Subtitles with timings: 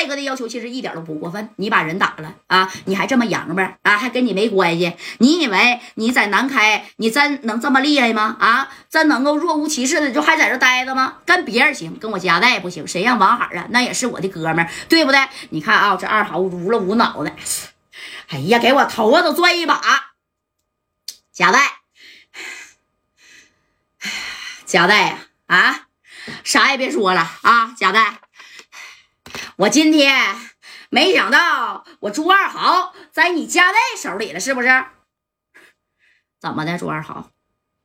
[0.00, 4.96] 戴哥的要求其实一点都不过分，你把人打了啊，你还这么洋巴啊，还跟你没关系？
[5.18, 8.34] 你以为你在南开，你真能这么厉害吗？
[8.40, 11.18] 啊，真能够若无其事的就还在这待着吗？
[11.26, 12.88] 跟别人行，跟我家代不行。
[12.88, 13.66] 谁让王海啊？
[13.68, 15.20] 那也是我的哥们儿，对不对？
[15.50, 17.36] 你看啊，这二豪捂了捂脑袋，
[18.28, 19.82] 哎呀，给我头发都拽一把。
[21.30, 21.60] 贾代，
[24.64, 25.88] 贾代呀，啊，
[26.42, 28.14] 啥也别说了啊，贾代。
[29.60, 30.36] 我今天
[30.88, 34.68] 没想到我朱二豪在你家内手里了，是不是？
[36.40, 37.28] 怎么的，朱二豪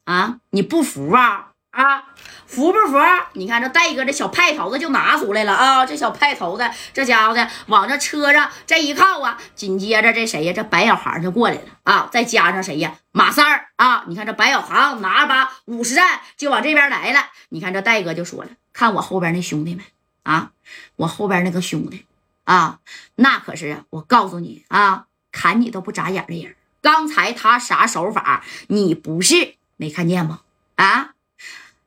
[0.06, 0.38] 啊？
[0.52, 1.52] 你不服啊？
[1.72, 2.06] 啊，
[2.46, 2.98] 服不服？
[3.34, 5.86] 你看这戴哥这小派头子就拿出来了啊！
[5.86, 10.54] 这小派头子，这家伙的往这车上这一靠啊，紧接着这谁呀？
[10.54, 12.08] 这白小航就过来了啊！
[12.10, 12.96] 再加上谁呀？
[13.12, 14.06] 马三儿啊！
[14.08, 17.32] 你看这白小航拿着把五十战就往这边来了。
[17.50, 19.84] 你看这戴哥就说了，看我后边那兄弟们。
[20.26, 20.52] 啊，
[20.96, 22.06] 我后边那个兄弟
[22.44, 22.80] 啊，
[23.16, 26.56] 那可是我告诉你啊，砍你都不眨眼的人。
[26.82, 30.42] 刚才他啥手法，你不是没看见吗？
[30.76, 31.14] 啊，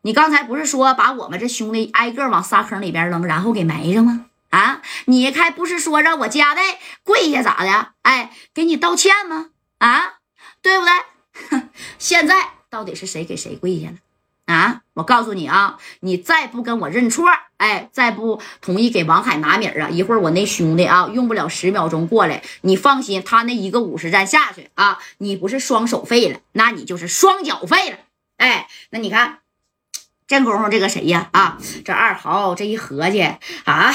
[0.03, 4.27] 你刚才不是说把我们这兄弟挨个往沙坑里边扔，然后给埋上吗？
[4.51, 7.93] 啊，你还不是说让我家代跪下咋的？
[8.03, 9.51] 哎，给你道歉吗？
[9.79, 10.21] 啊，
[10.63, 11.63] 对不对？
[11.99, 12.35] 现在
[12.71, 13.97] 到底是谁给谁跪下了？
[14.49, 14.81] 啊！
[14.95, 17.27] 我告诉你啊，你再不跟我认错，
[17.59, 27.99] 哎，再不同意给王海拿米儿啊，一会儿我那兄弟啊，用不了十秒钟过来，你放心，他那一个五十战下去啊，你不是双手废了，那你就是双脚废了。
[28.39, 29.41] 哎，那你看，
[30.27, 31.29] 这功夫这个谁呀？
[31.33, 33.95] 啊，这二豪这一合计啊，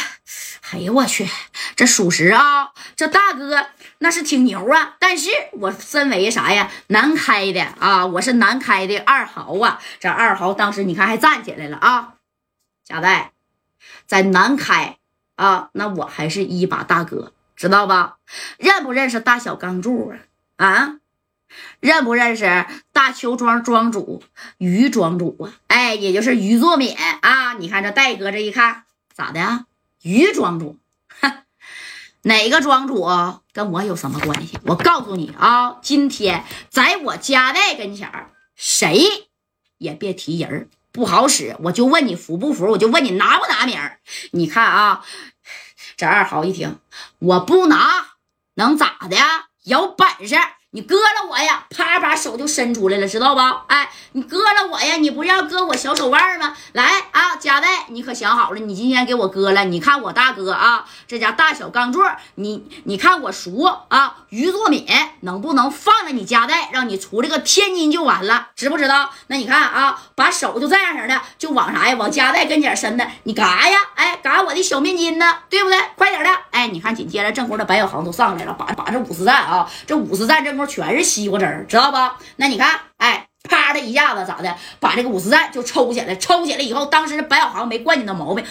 [0.71, 1.27] 哎呀，我去，
[1.75, 3.65] 这属实啊，这大哥。
[4.03, 6.69] 那是挺牛啊，但是我身为啥呀？
[6.87, 9.79] 南开的啊，我是南开的二豪啊。
[9.97, 12.15] 这二豪当时你看还站起来了啊。
[12.83, 13.31] 贾代
[14.05, 14.97] 在南开
[15.37, 18.17] 啊，那我还是一把大哥，知道吧？
[18.57, 20.13] 认不认识大小钢柱
[20.57, 20.67] 啊？
[20.67, 20.95] 啊，
[21.79, 24.21] 认不认识大邱庄庄主
[24.57, 25.53] 于庄主啊？
[25.67, 27.53] 哎，也就是于作敏啊。
[27.53, 29.65] 你看这戴哥这一看咋的啊？
[30.01, 30.77] 于庄主。
[31.07, 31.42] 哈
[32.23, 33.05] 哪个庄主
[33.51, 34.57] 跟我有什么关系？
[34.65, 39.29] 我告诉你啊，今天在我家带跟前儿，谁
[39.77, 41.55] 也别提人不好使。
[41.63, 42.65] 我就问你服不服？
[42.71, 43.99] 我就问你拿不拿名儿？
[44.31, 45.05] 你看啊，
[45.97, 46.79] 这二豪一听，
[47.19, 48.15] 我不拿
[48.55, 49.17] 能咋的？
[49.63, 50.35] 有本事！
[50.75, 51.63] 你割了我呀！
[51.69, 53.41] 啪把手就伸出来了，知道不？
[53.67, 54.95] 哎，你割了我呀！
[54.95, 56.55] 你不要割我小手腕吗？
[56.71, 59.65] 来啊，贾代，你可想好了，你今天给我割了。
[59.65, 62.03] 你看我大哥啊，这家大小钢座，
[62.35, 64.87] 你你看我叔啊，于作敏
[65.19, 69.11] 能不能放了你家代，让你出这个天津就完了，知不知道？
[69.27, 71.95] 那你看啊，把手就这样式的，就往啥呀？
[71.95, 73.77] 往家代跟前伸的，你干啥呀？
[73.93, 75.37] 哎，干我的小面筋呢？
[75.51, 75.79] 对不对？
[75.95, 76.29] 快点的！
[76.49, 80.62] 哎，你看紧接着正宫的白小航都上来了，把把这五十战啊，这五十战正宫。
[80.65, 81.97] 全是西瓜汁儿，知道不？
[82.37, 84.55] 那你看，哎，啪的一下子，咋的？
[84.79, 88.45] 把这个五十战就抽起来，抽起来以后，当时白小航没惯你那毛病，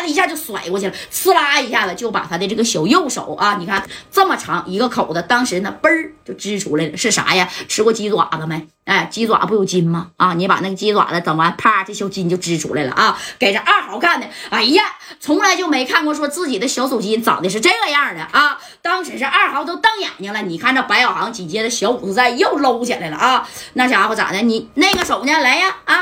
[0.00, 7.48] 的一下就甩过去了，呲啦一下子就把他的这个小右手啊，你看这么长一个口子，当时呢嘣儿就支出来了，是啥呀？
[7.68, 8.66] 吃过鸡爪子没？
[8.84, 10.08] 哎，鸡爪不有筋吗？
[10.16, 13.16] 啊，你把那个鸡爪子整完，啪，这小筋就支出来了啊！
[13.38, 14.82] 给这二豪看的，哎呀，
[15.20, 18.58] 从来就没看过说自己的小手筋长得是这个样的啊！
[18.82, 20.42] 当时是二豪都瞪眼睛了。
[20.42, 23.48] 你看这白小航紧接着小五子在又搂起来了啊！
[23.74, 24.40] 那家伙咋的？
[24.42, 25.38] 你那个手呢？
[25.38, 25.99] 来呀啊！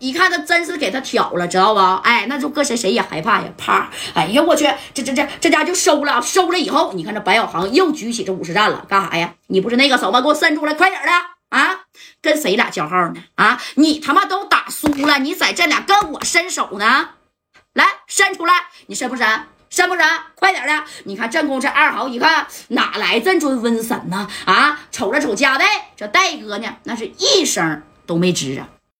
[0.00, 2.00] 一看，他真是给他挑了，知道吧？
[2.02, 3.48] 哎，那就搁谁谁也害怕呀！
[3.56, 3.90] 啪！
[4.14, 9.34] 哎呀，我去，这这这这家就收了，收了以后，你看这白小航又举起这五十战了，干啥呀？
[9.48, 10.20] 你不是那个手吗？
[10.22, 11.10] 给我伸出来，快点的！
[11.50, 11.80] 啊，
[12.22, 13.22] 跟谁俩叫号呢？
[13.34, 17.10] 啊，你他妈都打输了，你在这俩跟我伸手呢？
[17.74, 18.54] 来，伸出来，
[18.86, 19.28] 你伸不伸？
[19.68, 20.04] 伸不伸？
[20.34, 20.84] 快点的！
[21.04, 24.26] 你看正宫这二豪一看，哪来这尊瘟神呢？
[24.46, 28.68] 啊，瞅了瞅家代，这戴哥呢，那是一声都没吱啊。